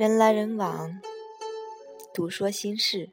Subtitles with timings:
[0.00, 0.98] 人来人往，
[2.14, 3.10] 独说心事。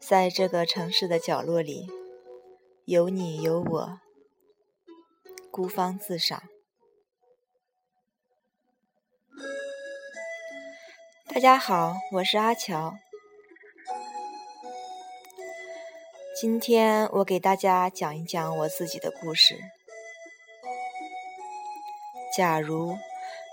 [0.00, 1.88] 在这个城市的角落里，
[2.86, 4.00] 有你有我，
[5.48, 6.42] 孤芳自赏。
[11.32, 12.96] 大家好，我是阿乔。
[16.34, 19.56] 今天我给大家讲一讲我自己的故事。
[22.36, 22.96] 假如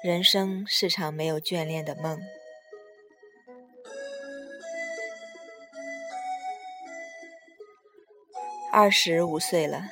[0.01, 2.19] 人生是场没有眷恋的梦，
[8.71, 9.89] 二十五岁了，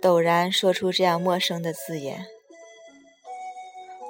[0.00, 2.26] 陡然说出这样陌生的字眼，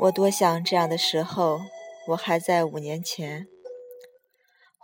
[0.01, 1.61] 我多想这样的时候，
[2.09, 3.47] 我还在五年前。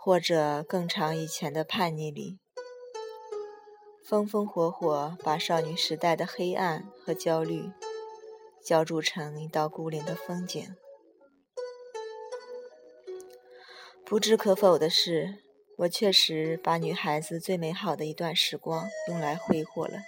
[0.03, 2.39] 或者更长以前的叛逆里，
[4.03, 7.69] 风风火火把少女时代的黑暗和焦虑
[8.63, 10.75] 浇筑成一道孤零的风景。
[14.05, 15.43] 不置可否的是，
[15.77, 19.99] 我确实把女孩子最美好的一段时光用来挥霍了。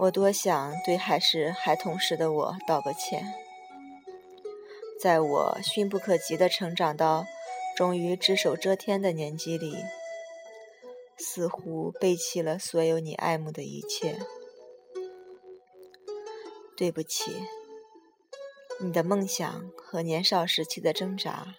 [0.00, 3.32] 我多想对还是孩童时的我道个歉。
[5.00, 7.26] 在我迅不可及的成长到
[7.76, 9.76] 终于只手遮天的年纪里，
[11.16, 14.18] 似乎背弃了所有你爱慕的一切。
[16.76, 17.32] 对不起，
[18.80, 21.54] 你的梦想和年少时期的挣扎，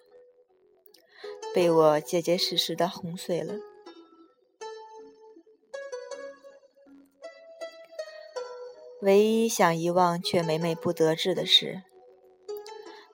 [1.54, 3.56] 被我结结实实的轰碎了。
[9.02, 11.84] 唯一想遗忘却每每不得志的是。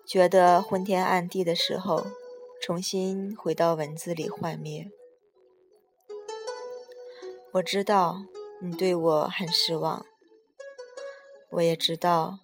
[0.05, 2.05] 觉得昏天暗地的时候，
[2.61, 4.89] 重新回到文字里幻灭。
[7.53, 8.25] 我知道
[8.61, 10.05] 你对我很失望，
[11.51, 12.39] 我也知道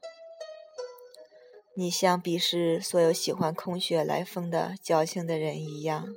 [1.75, 6.07] 你像鄙视所有喜欢空穴来风的矫情的人一样，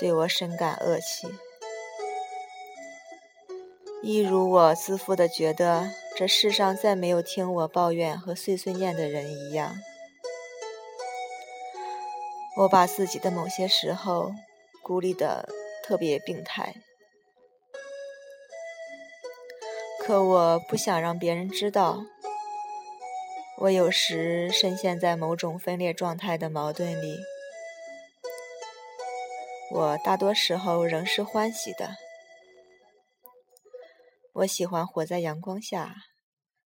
[0.00, 1.28] 对我深感恶气，
[4.02, 5.90] 一如我自负的觉得。
[6.16, 9.76] 这世上再没有听我抱怨和碎碎念的人一样，
[12.56, 14.32] 我把自己的某些时候
[14.82, 15.48] 孤立的
[15.84, 16.74] 特别病态，
[20.08, 22.06] 可我不想让别人知道，
[23.58, 27.18] 我有时深陷在某种分裂状态的矛盾里，
[29.70, 31.96] 我大多时候仍是欢喜的。
[34.32, 35.94] 我喜欢活在阳光下，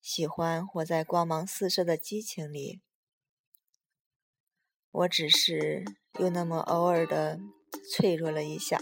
[0.00, 2.80] 喜欢活在光芒四射的激情里。
[4.91, 5.84] 我只是
[6.18, 7.38] 又那么偶尔的
[7.92, 8.80] 脆弱了一下。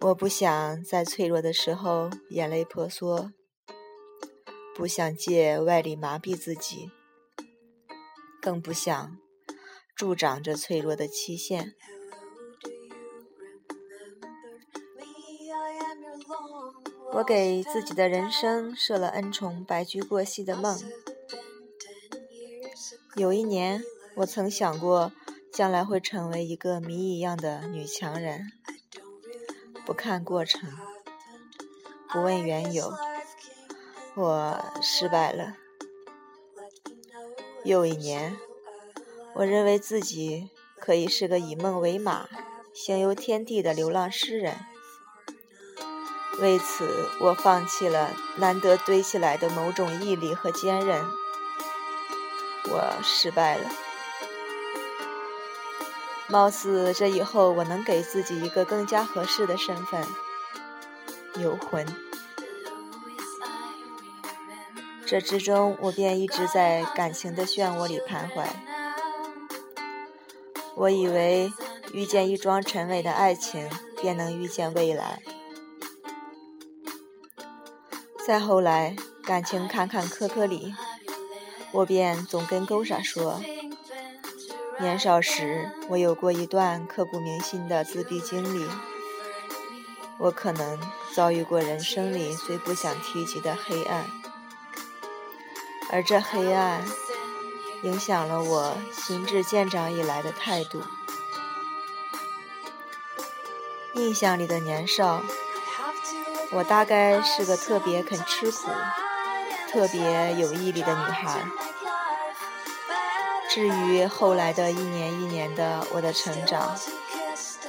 [0.00, 3.32] 我不想在脆弱的时候眼泪婆娑，
[4.74, 6.90] 不想借外力麻痹自己，
[8.40, 9.18] 更不想
[9.96, 11.74] 助长这脆弱的期限。
[17.14, 20.78] 我给自己的人生设了恩宠白驹过隙的梦。
[23.16, 23.82] 有一年，
[24.16, 25.10] 我曾想过
[25.52, 28.52] 将来会成为一个谜一样的女强人，
[29.88, 30.70] 不看过程，
[32.10, 32.92] 不问缘由，
[34.14, 35.54] 我失败了。
[37.64, 38.36] 又一年，
[39.36, 42.28] 我认为自己可以是个以梦为马、
[42.74, 44.58] 行游天地的流浪诗人。
[46.38, 51.02] 为此，我放弃了难得堆起来的某种毅力和坚韧。
[52.66, 53.70] 我失败了。
[56.28, 60.04] 貌似这以后，我能给自己一个更加合适的身份——
[61.40, 61.86] 游魂。
[65.06, 68.46] 这之中，我便一直在感情的漩涡里徘徊。
[70.76, 71.50] 我以为
[71.92, 73.68] 遇见一桩沉稳的爱情，
[74.02, 75.22] 便能遇见未来。
[78.26, 78.94] 再后来，
[79.24, 80.74] 感情坎坎坷坷里，
[81.72, 83.40] 我便总跟勾傻说：
[84.80, 88.66] 年少时我有过一段刻骨铭心的自闭经历，
[90.18, 90.78] 我可能
[91.14, 94.06] 遭遇过人生里最不想提及的黑暗，
[95.90, 96.84] 而这黑暗
[97.82, 100.82] 影响了我心智渐长以来的态度。
[103.94, 105.22] 印象里的年少。
[106.50, 108.70] 我大概是个特别肯吃苦、
[109.70, 111.44] 特别有毅力的女孩。
[113.58, 116.78] 至于后来的一年一年的我的成长，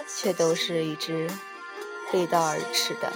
[0.07, 1.27] 却都是一直
[2.12, 3.12] 背道而驰的。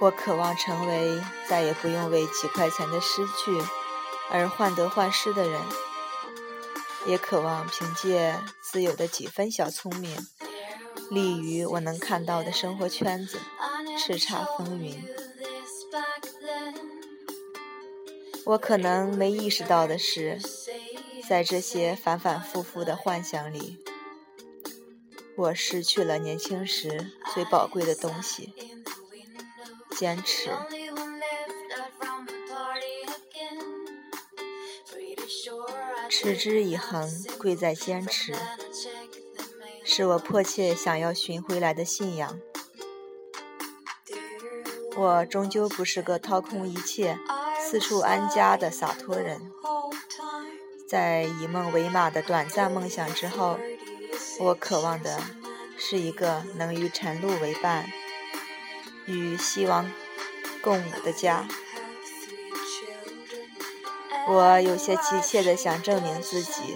[0.00, 3.62] 我渴望成为再也不用为几块钱的失去
[4.32, 5.60] 而患得患失的人，
[7.06, 10.26] 也渴望凭借自有的几分小聪明，
[11.08, 13.38] 立于我能看到的生活圈子，
[13.96, 15.08] 叱咤风云。
[18.48, 20.38] 我可能没意识到的是，
[21.28, 23.76] 在这些反反复复的幻想里，
[25.36, 28.54] 我失去了年轻时最宝贵的东西。
[29.90, 30.50] 坚持，
[36.08, 37.06] 持之以恒，
[37.36, 38.34] 贵在坚持，
[39.84, 42.40] 是我迫切想要寻回来的信仰。
[44.96, 47.18] 我终究不是个掏空一切、
[47.70, 49.52] 四处安家的洒脱人。
[50.88, 53.58] 在以梦为马的短暂梦想之后，
[54.40, 55.20] 我渴望的
[55.76, 57.84] 是一个能与晨露为伴。
[59.04, 59.90] 与希望
[60.62, 61.46] 共舞的家，
[64.26, 66.74] 我有些急切地想证明自己，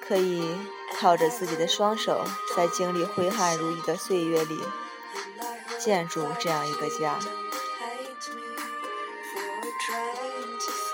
[0.00, 0.56] 可以
[0.98, 2.24] 靠着自己的双手，
[2.56, 4.58] 在经历挥汗如雨的岁月里，
[5.78, 7.20] 建筑这样一个家。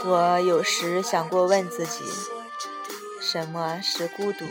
[0.05, 2.05] 我有时想过问自己，
[3.21, 4.47] 什么是孤独？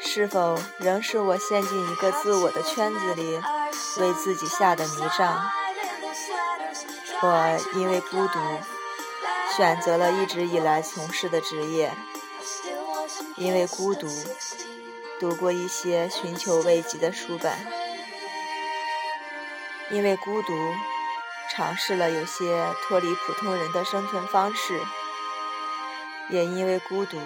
[0.00, 3.40] 是否仍是我陷进一个自我的圈子里？
[3.98, 5.50] 为自己下的迷障，
[7.20, 8.38] 我因为孤独，
[9.56, 11.90] 选择了一直以来从事的职业；
[13.36, 14.08] 因为孤独，
[15.20, 17.52] 读过一些寻求慰藉的书本；
[19.90, 20.52] 因为孤独，
[21.56, 24.74] 尝试了有些脱离普通人的生存方式；
[26.28, 27.16] 也因为孤独，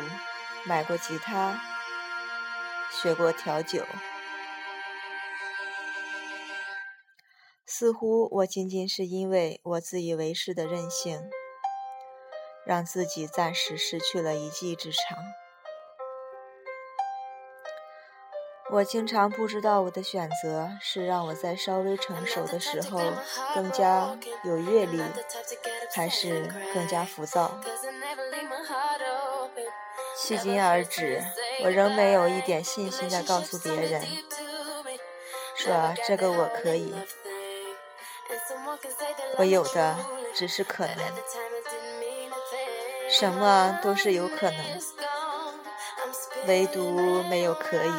[0.67, 1.59] 买过吉他，
[2.91, 3.87] 学过调酒。
[7.65, 11.31] 似乎我仅仅是因为我自以为是的任性，
[12.67, 15.17] 让自己暂时失去了一技之长。
[18.71, 23.01] 我经常不知道我的选择是让我在稍微成熟的时候
[23.55, 25.03] 更加有阅历，
[25.95, 27.59] 还是更加浮躁。
[30.19, 31.23] 迄今而止，
[31.65, 34.03] 我仍没有一点信心地告诉别人，
[35.57, 36.95] 说这个我可以。
[39.39, 39.97] 我有的
[40.35, 40.97] 只是可能，
[43.09, 44.61] 什么都是有可能，
[46.47, 47.93] 唯独没有可以。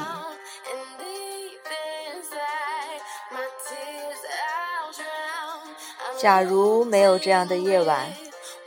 [6.21, 8.13] 假如没有这样的夜晚，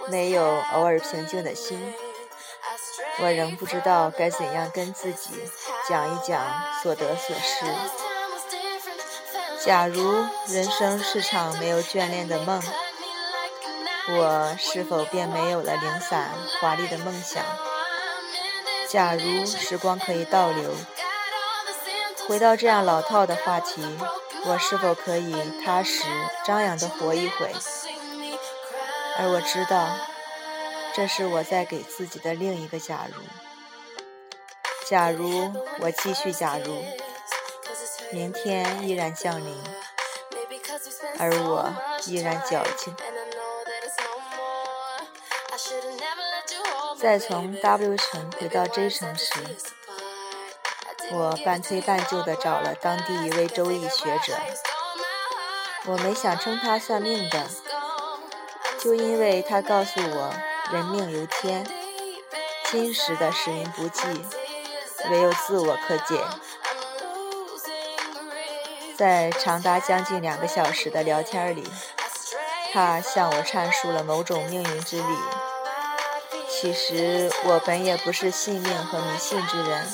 [0.08, 1.94] 没有偶尔平静的心，
[3.18, 5.30] 我仍不知道该怎样跟自己
[5.86, 6.40] 讲一讲
[6.82, 7.66] 所得所失。
[9.64, 12.62] 假如人生是场没有眷恋的梦，
[14.08, 17.44] 我是否便没有了零散华丽的梦想？
[18.88, 20.70] 假如时光可以倒流，
[22.26, 23.82] 回到这样老套的话题，
[24.44, 25.34] 我是否可以
[25.64, 26.04] 踏实
[26.44, 27.52] 张扬的活一回？
[29.18, 29.88] 而我知道，
[30.94, 33.22] 这是我在给自己的另一个假如。
[34.88, 36.84] 假如我继续假如。
[38.10, 39.56] 明天依然降临，
[41.18, 41.72] 而我
[42.06, 42.94] 依然矫情。
[46.98, 49.32] 在从 W 城回到 J 城时，
[51.14, 54.34] 我半推半就地找了当地一位周易学者。
[55.84, 57.50] 我没想称他算命的，
[58.80, 60.34] 就因为他告诉我，
[60.72, 61.66] 人命由天，
[62.70, 64.02] 今时的时运不济，
[65.10, 66.18] 唯有自我可解。
[68.96, 71.70] 在长达将近两个小时的聊天里，
[72.72, 75.16] 他向我阐述了某种命运之理。
[76.48, 79.86] 其实我本也不是信命和迷信之人，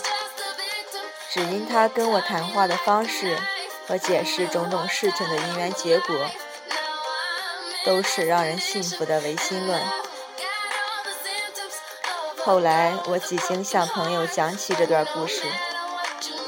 [1.30, 3.38] 只因他跟我谈话的方式
[3.86, 6.14] 和解释种种事情的因缘结果，
[7.84, 9.80] 都是让人信服的唯心论。
[12.44, 15.42] 后来我几经向朋友讲起这段故事，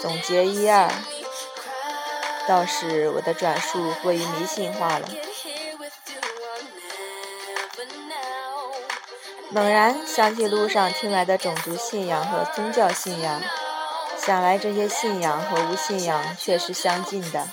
[0.01, 0.91] 总结一二。
[2.49, 5.09] 倒是我的转述过于迷信化了。
[9.51, 13.41] 猛然想起路上听来的种族信仰和宗教信仰，
[14.25, 17.49] 想来这些信仰和无信仰却是相近的。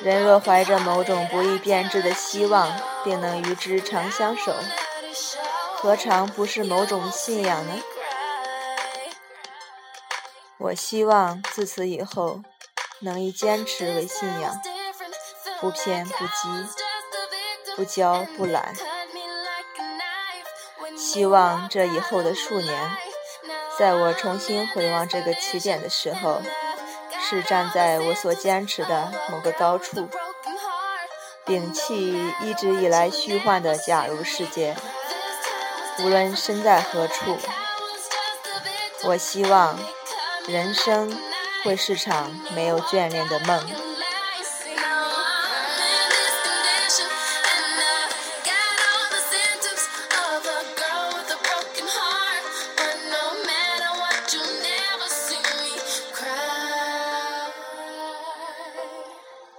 [0.00, 4.54] 人若怀着某种不易变质的希望，便能与之长相守，
[5.76, 7.82] 何尝不是某种信仰呢？
[10.58, 12.42] 我希望自此以后，
[13.00, 14.60] 能以坚持为信仰，
[15.60, 16.32] 不偏不激，
[17.76, 18.74] 不骄不懒。
[20.96, 22.90] 希望这以后的数年，
[23.78, 26.42] 在我重新回望这个起点的时候，
[27.20, 30.08] 是站在我所坚持的某个高处，
[31.46, 34.74] 摒弃一直以来虚幻的假如世界。
[36.00, 37.38] 无论身在何处，
[39.04, 39.78] 我希望
[40.48, 41.16] 人生
[41.62, 43.87] 会是场没有眷恋的梦。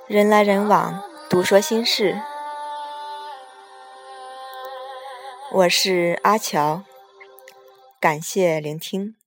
[0.10, 2.20] 人来人往，独说心事。
[5.52, 6.82] 我是阿乔，
[8.00, 9.19] 感谢聆听。